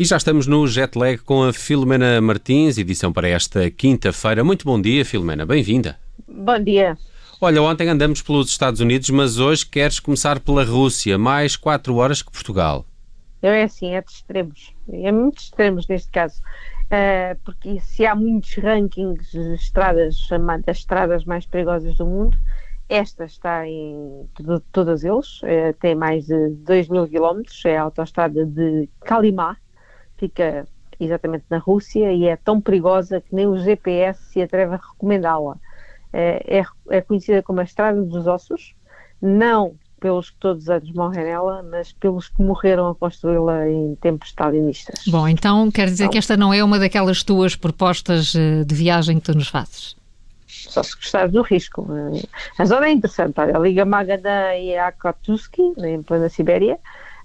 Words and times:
E 0.00 0.04
já 0.06 0.16
estamos 0.16 0.46
no 0.46 0.66
jet 0.66 0.96
lag 0.96 1.18
com 1.18 1.42
a 1.42 1.52
Filomena 1.52 2.22
Martins, 2.22 2.78
edição 2.78 3.12
para 3.12 3.28
esta 3.28 3.70
quinta-feira. 3.70 4.42
Muito 4.42 4.64
bom 4.64 4.80
dia, 4.80 5.04
Filomena, 5.04 5.44
bem-vinda. 5.44 5.98
Bom 6.26 6.58
dia. 6.58 6.96
Olha, 7.38 7.62
ontem 7.62 7.86
andamos 7.86 8.22
pelos 8.22 8.48
Estados 8.48 8.80
Unidos, 8.80 9.10
mas 9.10 9.38
hoje 9.38 9.66
queres 9.66 10.00
começar 10.00 10.40
pela 10.40 10.64
Rússia, 10.64 11.18
mais 11.18 11.54
quatro 11.54 11.96
horas 11.96 12.22
que 12.22 12.32
Portugal. 12.32 12.86
É 13.42 13.64
assim, 13.64 13.90
é 13.90 14.00
de 14.00 14.10
extremos. 14.10 14.74
É 14.90 15.12
muito 15.12 15.42
extremos 15.42 15.86
neste 15.86 16.10
caso. 16.10 16.40
Uh, 16.86 17.38
porque 17.44 17.78
se 17.80 18.06
há 18.06 18.14
muitos 18.14 18.54
rankings 18.54 19.32
de 19.32 19.54
estradas 19.56 20.16
chamadas 20.16 20.78
estradas 20.78 21.26
mais 21.26 21.44
perigosas 21.44 21.94
do 21.98 22.06
mundo, 22.06 22.38
esta 22.88 23.26
está 23.26 23.68
em 23.68 24.26
todas 24.72 25.04
eles, 25.04 25.42
uh, 25.42 25.74
tem 25.78 25.94
mais 25.94 26.24
de 26.24 26.48
2 26.64 26.88
mil 26.88 27.06
quilómetros, 27.06 27.62
é 27.66 27.76
a 27.76 27.82
autoestrada 27.82 28.46
de 28.46 28.88
Kalimá, 29.02 29.58
fica 30.20 30.68
exatamente 31.00 31.44
na 31.48 31.58
Rússia 31.58 32.12
e 32.12 32.26
é 32.26 32.36
tão 32.36 32.60
perigosa 32.60 33.20
que 33.20 33.34
nem 33.34 33.46
o 33.46 33.58
GPS 33.58 34.22
se 34.30 34.42
atreve 34.42 34.74
a 34.74 34.76
recomendá-la. 34.76 35.56
É, 36.12 36.58
é, 36.58 36.64
é, 36.90 37.00
conhecida 37.00 37.42
como 37.42 37.60
a 37.60 37.64
Estrada 37.64 38.02
dos 38.02 38.26
Ossos, 38.26 38.74
não 39.22 39.74
pelos 39.98 40.30
que 40.30 40.36
todos 40.38 40.64
os 40.64 40.70
anos 40.70 40.90
morrem 40.92 41.24
nela, 41.24 41.62
mas 41.62 41.92
pelos 41.92 42.28
que 42.28 42.42
morreram 42.42 42.88
a 42.88 42.94
construí-la 42.94 43.68
em 43.68 43.94
tempos 43.96 44.28
stalinistas. 44.28 45.04
Bom, 45.06 45.28
então 45.28 45.70
quer 45.70 45.86
dizer 45.86 46.04
então, 46.04 46.12
que 46.12 46.18
esta 46.18 46.36
não 46.36 46.52
é 46.52 46.64
uma 46.64 46.78
daquelas 46.78 47.22
tuas 47.22 47.54
propostas 47.54 48.34
eh, 48.34 48.64
de 48.64 48.74
viagem 48.74 49.20
que 49.20 49.26
tu 49.26 49.34
nos 49.34 49.48
fazes? 49.48 49.94
Só 50.46 50.82
se 50.82 50.96
gostares 50.96 51.32
do 51.32 51.42
risco. 51.42 51.86
A 52.58 52.64
zona 52.64 52.86
é 52.86 52.92
interessante, 52.92 53.38
olha, 53.38 53.58
liga 53.58 53.84
Magadan 53.84 54.56
e 54.56 54.76
Akotuski, 54.76 55.74
em 55.78 56.02
plena 56.02 56.28
Sibéria, 56.28 56.78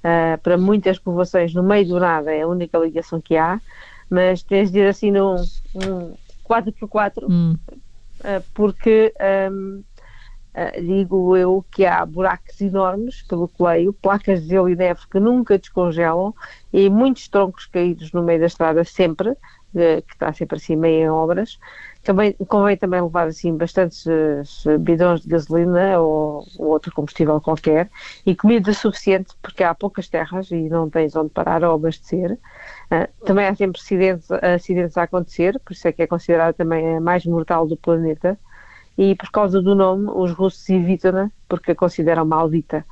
uh, 0.06 0.38
para 0.42 0.58
muitas 0.58 1.00
povoações 1.00 1.53
no 1.53 1.64
meio 1.64 1.88
do 1.88 2.00
nada, 2.00 2.34
é 2.34 2.44
a 2.44 2.48
única 2.48 2.78
ligação 2.78 3.20
que 3.20 3.36
há, 3.36 3.59
mas 4.09 4.44
tens 4.44 4.72
de 4.72 4.80
ir 4.80 4.88
assim 4.88 5.11
num, 5.11 5.36
num 5.73 6.16
4x4, 6.48 7.23
hum. 7.28 7.58
uh, 7.73 8.44
porque 8.53 9.11
um, 9.52 9.80
uh, 9.80 9.83
ah, 10.53 10.80
digo 10.80 11.36
eu 11.36 11.66
que 11.72 11.86
há 11.86 12.06
buracos 12.06 12.61
enormes, 12.61 13.23
pelo 13.23 13.48
que 13.48 13.61
leio, 13.61 13.92
placas 13.94 14.44
de 14.44 14.50
gelo 14.50 14.70
e 14.70 14.76
neve 14.76 15.02
que 15.09 15.20
nunca 15.20 15.58
descongelam 15.58 16.33
e 16.72 16.89
muitos 16.89 17.28
troncos 17.28 17.66
caídos 17.66 18.11
no 18.11 18.22
meio 18.22 18.39
da 18.39 18.45
estrada 18.45 18.83
sempre, 18.83 19.36
que 19.73 20.14
está 20.14 20.31
sempre 20.31 20.56
assim 20.56 20.78
meio 20.78 21.03
em 21.03 21.09
obras. 21.09 21.59
Também, 22.06 22.34
convém 22.48 22.78
também 22.78 23.02
levar 23.02 23.28
assim 23.28 23.58
bastantes 23.58 24.06
uh, 24.06 24.78
bidões 24.78 25.22
de 25.22 25.28
gasolina 25.28 26.00
ou, 26.00 26.45
ou, 26.59 26.67
outro 26.67 26.94
combustível 26.94 27.42
qualquer 27.42 27.89
e 28.23 28.36
comida 28.36 28.72
suficiente 28.73 29.34
porque 29.42 29.64
há 29.64 29.73
poucas 29.73 30.08
terras 30.08 30.52
e 30.52 30.70
não 30.70 30.88
tens 30.88 31.16
onde 31.16 31.31
parar 31.31 31.64
ou 31.64 31.73
abastecer. 31.73 32.33
Uh, 32.92 33.26
também 33.26 33.48
há 33.48 33.56
sempre 33.56 33.81
acidentes, 33.81 34.31
acidentes 34.31 34.95
a 34.98 35.03
acontecer, 35.03 35.59
por 35.66 35.73
isso 35.73 35.88
é 35.88 35.92
que 35.92 36.03
é 36.03 36.08
considerada 36.08 36.53
também 36.53 36.98
a 36.98 37.02
mais 37.02 37.26
mortal 37.26 37.66
do 37.66 37.76
planeta 37.76 38.38
e 38.95 39.16
por 39.16 39.31
causa 39.31 39.59
do 39.59 39.73
nome 39.73 40.08
os 40.14 40.31
russos 40.31 40.70
evitam-na 40.70 41.31
porque 41.50 41.72
a 41.72 41.76
consideram 41.76 42.23
maldita. 42.23 42.86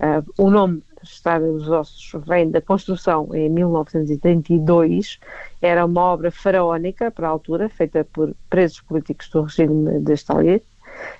Uh, 0.00 0.24
o 0.38 0.50
nome 0.50 0.82
Estrada 1.02 1.46
dos 1.50 1.68
Ossos 1.68 2.12
vem 2.26 2.50
da 2.50 2.60
construção 2.60 3.28
em 3.34 3.48
1932. 3.48 5.18
Era 5.60 5.84
uma 5.84 6.00
obra 6.00 6.30
faraónica 6.30 7.10
para 7.10 7.28
a 7.28 7.30
altura, 7.30 7.68
feita 7.68 8.06
por 8.12 8.34
presos 8.48 8.80
políticos 8.80 9.28
do 9.30 9.42
regime 9.42 10.00
de 10.00 10.14
Stalin. 10.14 10.60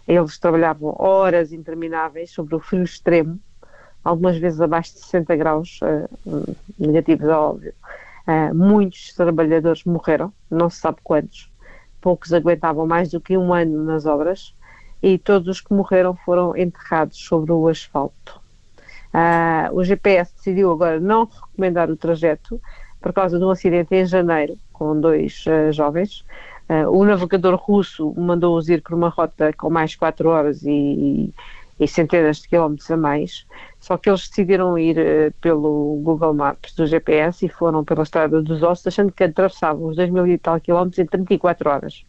Eles 0.08 0.39
trabalhavam 0.39 0.95
horas 0.98 1.53
intermináveis 1.53 2.31
sobre 2.31 2.55
o 2.55 2.61
frio 2.61 2.83
extremo, 2.83 3.39
algumas 4.05 4.36
vezes 4.39 4.61
abaixo 4.61 4.95
de 4.95 5.01
60 5.01 5.36
graus 5.36 5.80
uh, 5.83 6.57
negativos, 6.79 7.29
é 7.29 7.35
óbvio. 7.35 7.74
Uh, 8.27 8.55
muitos 8.55 9.14
trabalhadores 9.14 9.85
morreram, 9.85 10.33
não 10.51 10.69
se 10.69 10.80
sabe 10.80 10.98
quantos. 11.02 11.51
Poucos 12.01 12.33
aguentavam 12.33 12.86
mais 12.86 13.11
do 13.11 13.20
que 13.20 13.36
um 13.36 13.52
ano 13.52 13.85
nas 13.85 14.07
obras 14.07 14.55
e 15.02 15.19
todos 15.19 15.48
os 15.48 15.61
que 15.61 15.73
morreram 15.73 16.14
foram 16.14 16.57
enterrados 16.57 17.19
sobre 17.19 17.52
o 17.52 17.69
asfalto. 17.69 18.39
Uh, 19.12 19.74
o 19.74 19.82
GPS 19.82 20.32
decidiu 20.36 20.70
agora 20.70 21.00
não 21.00 21.24
recomendar 21.24 21.90
o 21.90 21.96
trajeto 21.96 22.60
por 23.00 23.12
causa 23.12 23.38
de 23.38 23.44
um 23.44 23.50
acidente 23.50 23.92
em 23.94 24.06
janeiro 24.06 24.56
com 24.72 24.98
dois 24.98 25.44
uh, 25.46 25.72
jovens. 25.72 26.24
Uh, 26.68 26.88
o 26.88 27.04
navegador 27.04 27.56
russo 27.56 28.14
mandou-os 28.16 28.68
ir 28.68 28.82
por 28.82 28.94
uma 28.94 29.08
rota 29.08 29.52
com 29.52 29.68
mais 29.68 29.96
4 29.96 30.28
horas 30.28 30.62
e, 30.62 31.34
e, 31.80 31.88
centenas 31.88 32.38
de 32.38 32.48
quilómetros 32.48 32.88
a 32.88 32.96
mais, 32.96 33.44
só 33.80 33.96
que 33.96 34.08
eles 34.08 34.28
decidiram 34.28 34.78
ir 34.78 35.34
pelo 35.40 36.00
Google 36.04 36.32
Maps 36.32 36.72
do 36.74 36.86
GPS 36.86 37.44
e 37.44 37.48
foram 37.48 37.84
pela 37.84 38.04
Estrada 38.04 38.40
dos 38.40 38.62
Ossos, 38.62 38.86
achando 38.86 39.10
que 39.10 39.24
atravessavam 39.24 39.88
os 39.88 39.96
2 39.96 40.10
mil 40.10 40.27
e 40.28 40.38
tal 40.38 40.60
quilómetros 40.60 41.00
em 41.00 41.06
34 41.06 41.68
horas. 41.68 42.04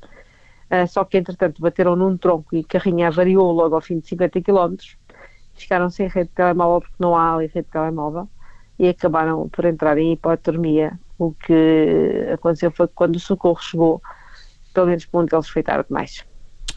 só 0.89 1.03
que, 1.05 1.17
entretanto, 1.17 1.61
bateram 1.61 1.95
num 1.95 2.15
tronco 2.15 2.55
e 2.55 2.59
a 2.59 2.63
carrinha 2.63 3.07
avariou 3.07 3.51
logo 3.51 3.73
ao 3.73 3.81
fim 3.81 3.99
de 3.99 4.07
50 4.07 4.41
quilómetros 4.41 4.97
ficaram 5.53 5.89
sem 5.89 6.07
rede 6.07 6.29
de 6.29 6.35
telemóvel 6.35 6.81
porque 6.81 6.95
não 6.99 7.15
há 7.15 7.35
ali 7.35 7.47
rede 7.47 7.65
de 7.65 7.71
telemóvel 7.71 8.27
e 8.79 8.89
acabaram 8.89 9.47
por 9.49 9.65
entrar 9.65 9.97
em 9.97 10.13
hipotermia. 10.13 10.99
O 11.17 11.33
que 11.33 12.27
aconteceu 12.33 12.71
foi 12.71 12.87
que 12.87 12.93
quando 12.95 13.15
o 13.15 13.19
socorro 13.19 13.61
chegou, 13.61 14.01
pelo 14.73 14.87
menos 14.87 15.05
por 15.05 15.21
um 15.23 15.25
deles 15.25 15.47
foi 15.47 15.61
tarde 15.61 15.87
demais. 15.87 16.25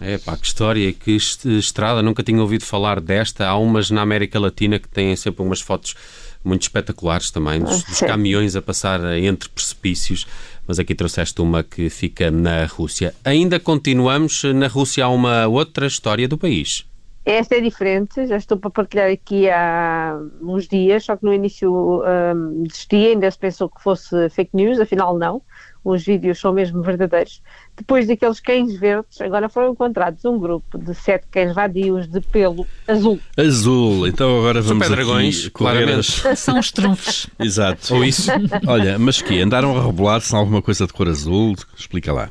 É 0.00 0.18
pá, 0.18 0.36
que 0.36 0.46
história, 0.46 0.92
que 0.92 1.12
estrada, 1.12 2.02
nunca 2.02 2.22
tinha 2.22 2.40
ouvido 2.40 2.64
falar 2.64 3.00
desta. 3.00 3.46
Há 3.46 3.56
umas 3.56 3.90
na 3.90 4.02
América 4.02 4.38
Latina 4.38 4.78
que 4.78 4.88
têm 4.88 5.14
sempre 5.16 5.42
umas 5.42 5.60
fotos 5.60 5.94
muito 6.42 6.62
espetaculares 6.62 7.30
também, 7.30 7.60
dos, 7.60 7.82
dos 7.84 8.00
caminhões 8.00 8.54
a 8.54 8.60
passar 8.60 9.00
entre 9.16 9.48
precipícios, 9.48 10.26
mas 10.66 10.78
aqui 10.78 10.94
trouxeste 10.94 11.40
uma 11.40 11.62
que 11.62 11.88
fica 11.88 12.30
na 12.30 12.66
Rússia. 12.66 13.14
Ainda 13.24 13.58
continuamos, 13.58 14.42
na 14.44 14.66
Rússia 14.66 15.06
há 15.06 15.08
uma 15.08 15.46
outra 15.46 15.86
história 15.86 16.28
do 16.28 16.36
país. 16.36 16.84
Esta 17.24 17.56
é 17.56 17.60
diferente, 17.60 18.26
já 18.26 18.36
estou 18.36 18.58
para 18.58 18.70
partilhar 18.70 19.10
aqui 19.10 19.48
há 19.48 20.18
uns 20.42 20.68
dias, 20.68 21.04
só 21.04 21.16
que 21.16 21.24
no 21.24 21.32
início 21.32 21.72
um, 21.72 22.64
desistia, 22.64 23.10
ainda 23.10 23.30
se 23.30 23.38
pensou 23.38 23.70
que 23.70 23.82
fosse 23.82 24.28
fake 24.28 24.50
news, 24.54 24.78
afinal 24.78 25.16
não. 25.16 25.40
Os 25.82 26.02
vídeos 26.02 26.38
são 26.38 26.52
mesmo 26.52 26.82
verdadeiros. 26.82 27.42
Depois 27.76 28.06
daqueles 28.06 28.40
cães 28.40 28.74
verdes, 28.78 29.20
agora 29.20 29.48
foram 29.50 29.72
encontrados 29.72 30.24
um 30.24 30.38
grupo 30.38 30.78
de 30.78 30.94
sete 30.94 31.26
cães 31.30 31.54
vadios 31.54 32.06
de 32.06 32.20
pelo 32.20 32.66
azul. 32.88 33.18
Azul, 33.36 34.06
então 34.06 34.38
agora 34.38 34.62
vamos 34.62 34.86
Super 34.86 34.96
dragões, 34.96 35.48
claramente. 35.48 36.22
São 36.36 36.58
os 36.58 36.72
trunfos. 36.72 37.26
Exato. 37.38 37.94
Ou 37.94 38.04
isso. 38.04 38.30
Olha, 38.66 38.98
mas 38.98 39.20
que 39.20 39.40
andaram 39.40 39.76
a 39.76 39.82
rebolar-se 39.84 40.34
em 40.34 40.38
alguma 40.38 40.62
coisa 40.62 40.86
de 40.86 40.92
cor 40.92 41.08
azul? 41.08 41.54
Explica 41.76 42.12
lá. 42.12 42.30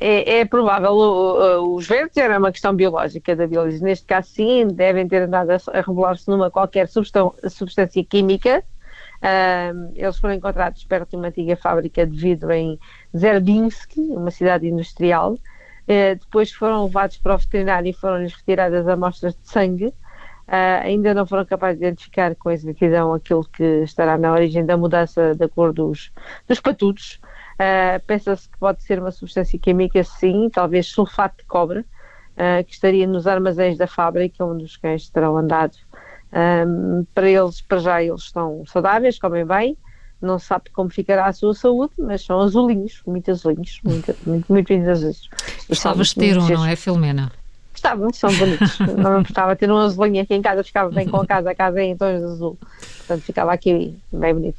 É, 0.00 0.38
é, 0.38 0.44
provável, 0.44 0.92
os 1.74 1.86
verdes 1.86 2.16
era 2.16 2.38
uma 2.38 2.52
questão 2.52 2.74
biológica 2.74 3.34
da 3.34 3.46
biologia. 3.46 3.80
Neste 3.80 4.06
caso, 4.06 4.28
sim, 4.28 4.68
devem 4.68 5.08
ter 5.08 5.22
andado 5.22 5.50
a, 5.50 5.56
a 5.72 5.80
regular-se 5.80 6.28
numa 6.28 6.50
qualquer 6.50 6.88
substância 6.88 8.04
química. 8.04 8.62
Uh, 9.18 9.92
eles 9.96 10.16
foram 10.16 10.34
encontrados 10.34 10.84
perto 10.84 11.10
de 11.10 11.16
uma 11.16 11.26
antiga 11.28 11.56
fábrica 11.56 12.06
de 12.06 12.16
vidro 12.16 12.52
em 12.52 12.78
Zerbinsky, 13.16 14.00
uma 14.00 14.30
cidade 14.30 14.68
industrial. 14.68 15.32
Uh, 15.32 16.14
depois 16.20 16.52
foram 16.52 16.84
levados 16.84 17.16
para 17.18 17.34
o 17.34 17.38
veterinário 17.38 17.90
e 17.90 17.92
foram-lhes 17.92 18.32
retiradas 18.34 18.86
amostras 18.86 19.34
de 19.34 19.48
sangue. 19.48 19.86
Uh, 19.86 20.80
ainda 20.82 21.12
não 21.12 21.26
foram 21.26 21.44
capazes 21.44 21.80
de 21.80 21.86
identificar 21.86 22.34
com 22.36 22.50
exatidão 22.50 23.12
aquilo 23.12 23.44
que 23.44 23.82
estará 23.82 24.16
na 24.16 24.32
origem 24.32 24.64
da 24.64 24.76
mudança 24.76 25.34
da 25.34 25.48
cor 25.48 25.72
dos, 25.72 26.12
dos 26.46 26.60
patudos. 26.60 27.20
Uh, 27.58 28.00
Pensa-se 28.06 28.48
que 28.48 28.56
pode 28.58 28.82
ser 28.84 29.00
uma 29.00 29.10
substância 29.10 29.58
química, 29.58 30.02
sim, 30.04 30.48
talvez 30.48 30.86
sulfato 30.86 31.38
de 31.38 31.44
cobre, 31.44 31.80
uh, 31.80 32.64
que 32.64 32.72
estaria 32.72 33.06
nos 33.06 33.26
armazéns 33.26 33.76
da 33.76 33.86
fábrica 33.86 34.44
onde 34.44 34.64
os 34.64 34.76
cães 34.76 35.08
terão 35.10 35.36
andado. 35.36 35.76
Um, 36.32 37.04
para 37.14 37.28
eles, 37.28 37.60
para 37.60 37.78
já, 37.78 38.02
eles 38.02 38.22
estão 38.22 38.62
saudáveis, 38.66 39.18
comem 39.18 39.46
bem, 39.46 39.76
não 40.20 40.38
sabe 40.38 40.70
como 40.70 40.90
ficará 40.90 41.26
a 41.26 41.32
sua 41.32 41.54
saúde, 41.54 41.94
mas 41.98 42.24
são 42.24 42.38
azulinhos, 42.40 43.02
muito 43.06 43.30
azulinhos, 43.30 43.80
muito, 43.82 44.14
muito, 44.26 44.52
muito, 44.52 44.72
muito 44.72 44.90
azulinhos. 44.90 45.28
Gostavas 45.68 46.08
de 46.08 46.14
ter 46.16 46.38
um, 46.38 46.46
não 46.48 46.64
é, 46.64 46.76
Filomena? 46.76 47.32
Estavam, 47.78 48.12
são 48.12 48.32
bonitos. 48.34 48.78
não 48.80 49.14
me 49.14 49.20
importava 49.20 49.54
ter 49.54 49.70
um 49.70 49.78
azulinho 49.78 50.20
aqui 50.20 50.34
em 50.34 50.42
casa, 50.42 50.64
ficava 50.64 50.90
bem 50.90 51.06
com 51.06 51.18
a 51.18 51.26
casa, 51.26 51.50
a 51.50 51.54
casa 51.54 51.80
é 51.80 51.84
em 51.84 51.96
tons 51.96 52.18
de 52.18 52.24
azul. 52.24 52.58
Portanto, 53.06 53.22
ficava 53.24 53.52
aqui 53.52 53.96
bem 54.12 54.34
bonito. 54.34 54.56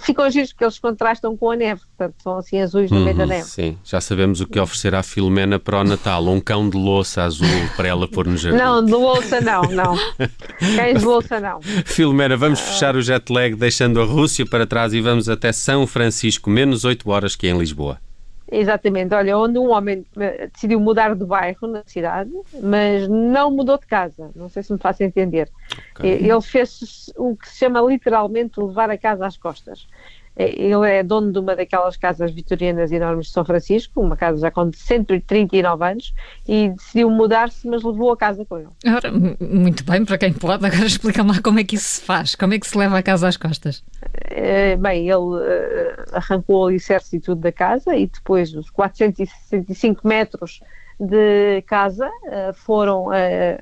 Ficam 0.00 0.28
giros 0.28 0.52
porque 0.52 0.64
eles 0.64 0.78
contrastam 0.78 1.36
com 1.36 1.52
a 1.52 1.56
neve, 1.56 1.80
portanto, 1.96 2.14
são 2.20 2.38
assim 2.38 2.60
azuis 2.60 2.90
no 2.90 2.98
uhum, 2.98 3.04
meio 3.04 3.16
da 3.16 3.22
uhum, 3.22 3.28
neve. 3.28 3.44
Sim, 3.44 3.78
já 3.84 4.00
sabemos 4.00 4.40
o 4.40 4.46
que 4.46 4.58
oferecer 4.58 4.96
à 4.96 5.02
Filomena 5.02 5.60
para 5.60 5.78
o 5.78 5.84
Natal: 5.84 6.26
um 6.26 6.40
cão 6.40 6.68
de 6.68 6.76
louça 6.76 7.22
azul 7.22 7.46
para 7.76 7.86
ela 7.86 8.08
pôr 8.08 8.26
no 8.26 8.36
jardim. 8.36 8.58
Não, 8.58 8.84
de 8.84 8.90
louça 8.90 9.40
não, 9.40 9.62
não. 9.62 9.96
Cães 10.76 10.98
de 10.98 11.04
louça 11.04 11.38
não. 11.38 11.62
Filomena, 11.84 12.36
vamos 12.36 12.58
fechar 12.58 12.96
o 12.96 13.00
jet 13.00 13.32
lag 13.32 13.54
deixando 13.54 14.02
a 14.02 14.04
Rússia 14.04 14.44
para 14.44 14.66
trás 14.66 14.92
e 14.92 15.00
vamos 15.00 15.28
até 15.28 15.52
São 15.52 15.86
Francisco, 15.86 16.50
menos 16.50 16.84
8 16.84 17.08
horas 17.08 17.36
que 17.36 17.46
é 17.46 17.50
em 17.50 17.58
Lisboa. 17.58 17.98
Exatamente, 18.50 19.12
olha, 19.12 19.36
onde 19.36 19.58
um 19.58 19.70
homem 19.70 20.04
eh, 20.18 20.48
decidiu 20.52 20.78
mudar 20.78 21.14
de 21.16 21.24
bairro 21.24 21.66
na 21.66 21.82
cidade, 21.84 22.30
mas 22.62 23.08
não 23.08 23.50
mudou 23.50 23.76
de 23.76 23.86
casa, 23.86 24.30
não 24.36 24.48
sei 24.48 24.62
se 24.62 24.72
me 24.72 24.78
faço 24.78 25.02
entender. 25.02 25.50
Okay. 25.96 26.12
Ele 26.12 26.40
fez 26.40 27.10
o 27.16 27.36
que 27.36 27.48
se 27.48 27.58
chama 27.58 27.80
literalmente 27.80 28.60
levar 28.60 28.88
a 28.88 28.96
casa 28.96 29.26
às 29.26 29.36
costas. 29.36 29.88
ele 30.36 30.88
é 30.88 31.02
dono 31.02 31.32
de 31.32 31.38
uma 31.40 31.56
daquelas 31.56 31.96
casas 31.96 32.30
vitorianas 32.30 32.92
enormes 32.92 33.26
de 33.26 33.32
São 33.32 33.44
Francisco, 33.44 34.00
uma 34.00 34.16
casa 34.16 34.38
já 34.38 34.50
com 34.50 34.70
139 34.72 35.84
anos, 35.84 36.14
e 36.46 36.68
decidiu 36.68 37.10
mudar-se, 37.10 37.66
mas 37.66 37.82
levou 37.82 38.12
a 38.12 38.16
casa 38.16 38.44
com 38.44 38.58
ele. 38.58 38.68
Ora, 38.86 39.10
muito 39.40 39.82
bem, 39.84 40.04
para 40.04 40.18
quem 40.18 40.32
pode, 40.32 40.64
agora 40.64 40.84
explica-me 40.86 41.32
lá 41.32 41.40
como 41.42 41.58
é 41.58 41.64
que 41.64 41.74
isso 41.74 41.96
se 41.96 42.00
faz, 42.00 42.36
como 42.36 42.54
é 42.54 42.60
que 42.60 42.68
se 42.68 42.78
leva 42.78 42.96
a 42.96 43.02
casa 43.02 43.26
às 43.26 43.36
costas. 43.36 43.82
Eh, 44.30 44.76
bem, 44.76 45.08
ele 45.08 45.85
arrancou 46.16 46.64
o 46.64 46.66
alicerce 46.66 47.16
e 47.16 47.20
tudo 47.20 47.40
da 47.40 47.52
casa 47.52 47.94
e 47.94 48.06
depois 48.06 48.54
os 48.54 48.70
465 48.70 50.06
metros 50.06 50.60
de 50.98 51.62
casa 51.62 52.08
uh, 52.08 52.54
foram 52.54 53.08
uh, 53.08 53.12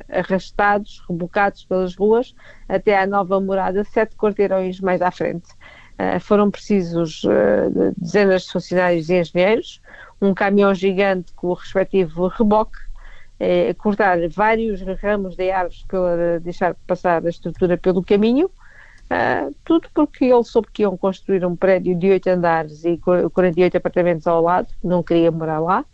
arrastados, 0.08 1.02
rebocados 1.08 1.64
pelas 1.64 1.94
ruas 1.96 2.34
até 2.68 2.96
à 2.96 3.06
nova 3.06 3.40
morada, 3.40 3.82
sete 3.84 4.16
quarteirões 4.16 4.80
mais 4.80 5.02
à 5.02 5.10
frente. 5.10 5.50
Uh, 5.94 6.18
foram 6.20 6.50
precisos 6.50 7.22
dezenas 7.96 8.42
de 8.42 8.52
funcionários 8.52 9.08
e 9.08 9.14
engenheiros, 9.20 9.80
um 10.20 10.32
caminhão 10.34 10.74
gigante 10.74 11.32
com 11.34 11.48
o 11.48 11.54
respectivo 11.54 12.28
reboque, 12.28 12.78
cortar 13.78 14.16
vários 14.30 14.80
ramos 15.02 15.36
de 15.36 15.50
árvores 15.50 15.84
para 15.86 16.40
deixar 16.40 16.74
passar 16.86 17.24
a 17.24 17.28
estrutura 17.28 17.76
pelo 17.76 18.02
caminho, 18.02 18.50
tudo 19.64 19.88
porque 19.94 20.24
ele 20.24 20.44
soube 20.44 20.68
que 20.72 20.82
iam 20.82 20.96
construir 20.96 21.44
um 21.44 21.54
prédio 21.54 21.94
de 21.94 22.10
oito 22.10 22.28
andares 22.28 22.84
e 22.84 22.98
48 22.98 23.76
apartamentos 23.76 24.26
ao 24.26 24.42
lado, 24.42 24.68
não 24.82 25.02
queria 25.02 25.30
morar 25.30 25.60
lá, 25.60 25.84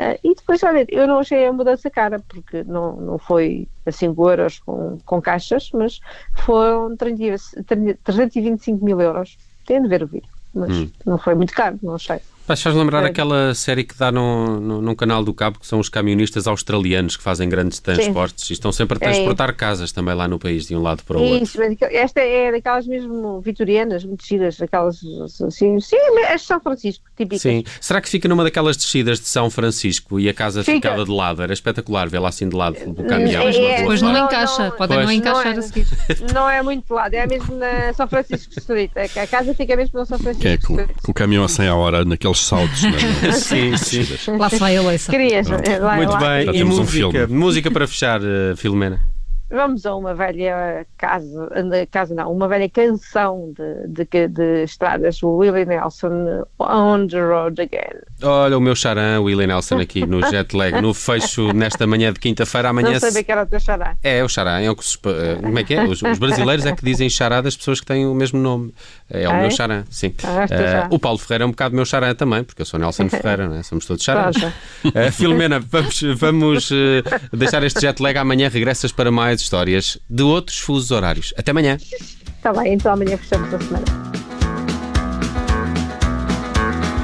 Uh, 0.00 0.16
e 0.24 0.34
depois, 0.34 0.62
olha, 0.62 0.86
eu 0.88 1.06
não 1.06 1.18
achei 1.18 1.44
a 1.44 1.52
mudança 1.52 1.90
cara, 1.90 2.18
porque 2.26 2.64
não, 2.64 2.96
não 2.96 3.18
foi 3.18 3.68
a 3.84 3.92
5 3.92 4.30
euros 4.30 4.58
com, 4.58 4.98
com 5.04 5.20
caixas, 5.20 5.70
mas 5.74 6.00
foram 6.36 6.96
30, 6.96 7.36
325 8.02 8.82
mil 8.82 8.98
euros. 8.98 9.36
Tem 9.66 9.82
de 9.82 9.88
ver 9.88 10.02
o 10.02 10.06
vídeo, 10.06 10.30
mas 10.54 10.70
hum. 10.70 10.90
não 11.04 11.18
foi 11.18 11.34
muito 11.34 11.52
caro, 11.52 11.78
não 11.82 11.96
achei. 11.96 12.18
Mas 12.50 12.60
faz 12.60 12.74
lembrar 12.74 13.04
é. 13.04 13.06
aquela 13.06 13.54
série 13.54 13.84
que 13.84 13.96
dá 13.96 14.10
no, 14.10 14.58
no, 14.58 14.82
no, 14.82 14.96
canal 14.96 15.22
do 15.22 15.32
Cabo, 15.32 15.60
que 15.60 15.66
são 15.68 15.78
os 15.78 15.88
camionistas 15.88 16.48
australianos 16.48 17.16
que 17.16 17.22
fazem 17.22 17.48
grandes 17.48 17.78
transportes 17.78 18.44
Sim. 18.48 18.52
e 18.52 18.54
estão 18.54 18.72
sempre 18.72 18.98
a 19.00 19.06
é 19.06 19.12
transportar 19.12 19.50
é. 19.50 19.52
casas 19.52 19.92
também 19.92 20.16
lá 20.16 20.26
no 20.26 20.36
país, 20.36 20.66
de 20.66 20.74
um 20.74 20.82
lado 20.82 21.04
para 21.04 21.16
o 21.16 21.24
Isso, 21.24 21.62
outro. 21.62 21.86
Esta 21.92 22.18
é 22.18 22.50
daquelas 22.50 22.88
mesmo 22.88 23.40
vitorianas, 23.40 24.04
muito 24.04 24.26
giras, 24.26 24.60
aquelas 24.60 24.98
assim, 25.46 25.78
sim, 25.78 25.96
as 26.28 26.40
de 26.40 26.46
São 26.48 26.58
Francisco, 26.58 27.04
típicas. 27.16 27.42
Sim. 27.42 27.62
Será 27.80 28.00
que 28.00 28.08
fica 28.08 28.26
numa 28.26 28.42
daquelas 28.42 28.76
descidas 28.76 29.20
de 29.20 29.28
São 29.28 29.48
Francisco 29.48 30.18
e 30.18 30.28
a 30.28 30.34
casa 30.34 30.64
fica. 30.64 30.88
ficava 30.88 31.04
de 31.04 31.12
lado? 31.12 31.42
Era 31.42 31.52
espetacular 31.52 32.08
vê-la 32.08 32.30
assim 32.30 32.48
de 32.48 32.56
lado 32.56 32.74
do 32.84 33.04
caminhão. 33.04 33.42
É, 33.46 33.54
é, 33.54 33.76
depois 33.76 34.02
não, 34.02 34.12
não 34.12 34.24
encaixa, 34.24 34.64
não, 34.64 34.76
pode 34.76 34.92
pois. 34.92 35.06
não 35.06 35.12
encaixar 35.12 35.52
não 35.52 35.58
a 35.60 35.62
seguir. 35.62 35.86
Não 36.34 36.50
é 36.50 36.60
muito 36.64 36.84
de 36.84 36.92
lado, 36.92 37.14
é 37.14 37.26
mesmo 37.28 37.54
na 37.54 37.92
São 37.92 38.08
Francisco 38.08 38.52
Street. 38.58 38.90
A 38.96 39.26
casa 39.28 39.54
fica 39.54 39.76
mesmo 39.76 40.00
na 40.00 40.04
São 40.04 40.18
Francisco 40.18 40.48
é, 40.48 40.56
com, 40.56 40.76
com 40.76 41.12
o 41.12 41.14
caminhão 41.14 41.44
a 41.44 41.48
100 41.48 41.68
a 41.68 41.76
hora 41.76 42.04
naqueles 42.04 42.39
saltos, 42.46 42.82
não 42.82 42.90
é? 43.28 43.32
sim, 43.32 43.76
sim. 43.76 44.36
Lá 44.38 44.48
se 44.48 44.58
vai 44.58 44.76
a 44.76 44.82
leiça. 44.82 45.10
Querias, 45.10 45.46
lá, 45.48 45.96
Muito 45.96 46.12
lá. 46.12 46.18
bem. 46.18 46.46
Já 46.46 46.52
e 46.52 46.64
música, 46.64 47.26
um 47.30 47.34
música 47.34 47.70
para 47.70 47.86
fechar, 47.86 48.20
uh, 48.20 48.56
Filomena. 48.56 49.00
Vamos 49.50 49.84
a 49.84 49.96
uma 49.96 50.14
velha 50.14 50.86
casa, 50.96 51.50
casa 51.90 52.14
não, 52.14 52.32
uma 52.32 52.46
velha 52.46 52.68
canção 52.68 53.52
de, 53.56 54.04
de, 54.04 54.28
de 54.28 54.62
estradas, 54.62 55.20
o 55.24 55.38
Willie 55.38 55.66
Nelson, 55.66 56.44
On 56.60 57.06
the 57.08 57.20
Road 57.20 57.60
Again. 57.60 58.00
Olha 58.22 58.56
o 58.56 58.60
meu 58.60 58.76
charan, 58.76 59.20
Willie 59.20 59.48
Nelson, 59.48 59.80
aqui 59.80 60.06
no 60.06 60.20
jet 60.30 60.54
lag, 60.54 60.80
no 60.80 60.94
fecho 60.94 61.52
nesta 61.52 61.84
manhã 61.84 62.12
de 62.12 62.20
quinta-feira. 62.20 62.68
Amanhã. 62.68 62.92
Não 62.92 63.00
sabia 63.00 63.24
que 63.24 63.32
era 63.32 63.42
o 63.42 63.46
teu 63.46 63.58
charan. 63.58 63.96
É, 64.04 64.22
o 64.22 64.28
charan. 64.28 64.60
É 64.60 64.70
o 64.70 64.76
que, 64.76 64.84
eh, 65.06 65.38
como 65.42 65.58
é 65.58 65.64
que 65.64 65.74
é? 65.74 65.82
Os, 65.82 66.00
os, 66.00 66.18
brasileiros 66.18 66.64
é 66.64 66.72
que 66.72 66.84
dizem 66.84 67.10
chará 67.10 67.40
das 67.40 67.56
pessoas 67.56 67.80
que 67.80 67.86
têm 67.86 68.06
o 68.06 68.14
mesmo 68.14 68.38
nome. 68.38 68.72
É 69.08 69.28
o 69.28 69.32
é? 69.32 69.40
meu 69.40 69.50
charan, 69.50 69.84
sim. 69.90 70.14
Ah, 70.22 70.88
uh, 70.88 70.94
o 70.94 70.98
Paulo 71.00 71.18
Ferreira 71.18 71.42
é 71.42 71.46
um 71.46 71.50
bocado 71.50 71.74
meu 71.74 71.84
charan 71.84 72.14
também, 72.14 72.44
porque 72.44 72.62
eu 72.62 72.66
sou 72.66 72.78
Nelson 72.78 73.08
Ferreira, 73.10 73.48
não 73.48 73.56
é? 73.56 73.64
Somos 73.64 73.84
todos 73.84 74.04
charãs. 74.04 74.36
Uh, 74.36 75.10
Filomena, 75.10 75.58
vamos, 75.58 76.00
vamos 76.16 76.70
uh, 76.70 77.36
deixar 77.36 77.64
este 77.64 77.80
jet 77.80 78.00
lag. 78.00 78.16
Amanhã 78.16 78.48
regressas 78.48 78.92
para 78.92 79.10
mais 79.10 79.39
histórias 79.40 79.98
de 80.08 80.22
outros 80.22 80.58
fusos 80.58 80.90
horários. 80.90 81.34
Até 81.36 81.50
amanhã. 81.50 81.78
Está 82.40 82.52
bem, 82.52 82.74
então 82.74 82.92
amanhã 82.92 83.16
fechamos 83.18 83.52
a 83.52 83.58
semana. 83.58 83.84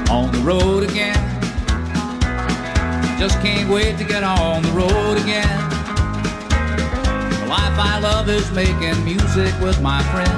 On 0.09 0.31
the 0.31 0.39
road 0.39 0.83
again. 0.83 1.13
Just 3.19 3.39
can't 3.41 3.69
wait 3.69 3.97
to 3.97 4.03
get 4.03 4.23
on 4.23 4.61
the 4.61 4.71
road 4.71 5.17
again. 5.17 5.47
The 7.41 7.47
life 7.47 7.77
I 7.77 7.99
love 7.99 8.29
is 8.29 8.49
making 8.51 9.03
music 9.03 9.53
with 9.59 9.81
my 9.81 10.03
friends. 10.11 10.31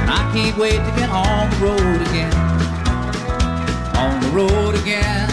And 0.00 0.10
I 0.10 0.30
can't 0.32 0.56
wait 0.56 0.78
to 0.78 0.92
get 0.96 1.10
on 1.10 1.50
the 1.50 1.56
road 1.64 2.00
again. 2.08 2.34
On 3.96 4.20
the 4.20 4.28
road 4.30 4.74
again. 4.76 5.28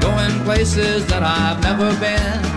Going 0.00 0.44
places 0.44 1.06
that 1.06 1.22
I've 1.22 1.62
never 1.62 1.92
been. 1.98 2.53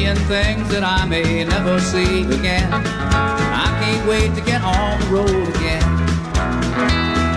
Seeing 0.00 0.16
things 0.28 0.66
that 0.68 0.82
I 0.82 1.04
may 1.04 1.44
never 1.44 1.78
see 1.78 2.22
again. 2.22 2.72
I 2.72 3.66
can't 3.80 4.08
wait 4.08 4.34
to 4.34 4.40
get 4.40 4.62
on 4.62 4.98
the 5.00 5.06
road 5.08 5.48
again. 5.56 5.84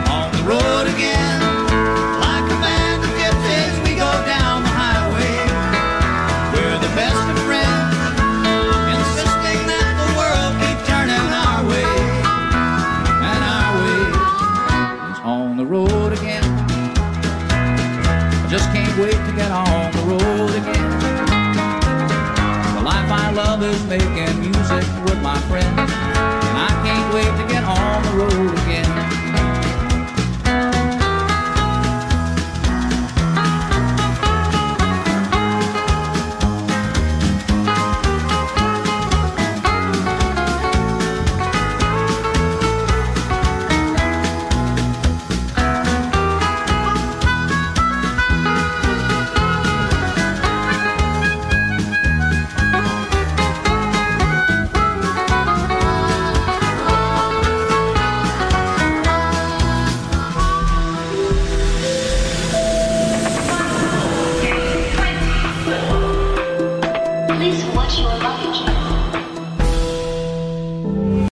On 0.08 0.32
the 0.32 0.44
road 0.44 0.88
again. 0.96 1.43